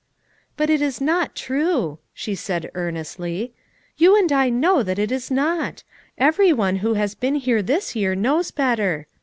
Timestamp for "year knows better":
7.95-9.05